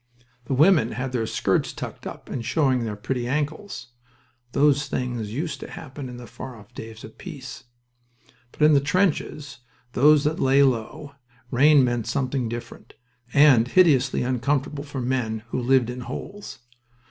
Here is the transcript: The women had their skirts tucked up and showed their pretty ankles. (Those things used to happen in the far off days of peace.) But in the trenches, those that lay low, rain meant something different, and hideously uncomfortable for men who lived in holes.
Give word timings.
The 0.45 0.55
women 0.55 0.93
had 0.93 1.11
their 1.11 1.27
skirts 1.27 1.73
tucked 1.73 2.07
up 2.07 2.27
and 2.27 2.43
showed 2.43 2.81
their 2.81 2.95
pretty 2.95 3.27
ankles. 3.27 3.89
(Those 4.51 4.87
things 4.87 5.31
used 5.31 5.59
to 5.59 5.69
happen 5.69 6.09
in 6.09 6.17
the 6.17 6.25
far 6.25 6.55
off 6.55 6.73
days 6.73 7.03
of 7.03 7.19
peace.) 7.19 7.65
But 8.51 8.63
in 8.63 8.73
the 8.73 8.79
trenches, 8.81 9.59
those 9.93 10.23
that 10.23 10.39
lay 10.39 10.63
low, 10.63 11.13
rain 11.51 11.83
meant 11.83 12.07
something 12.07 12.49
different, 12.49 12.95
and 13.31 13.67
hideously 13.67 14.23
uncomfortable 14.23 14.83
for 14.83 15.01
men 15.01 15.43
who 15.49 15.61
lived 15.61 15.91
in 15.91 15.99
holes. 15.99 16.57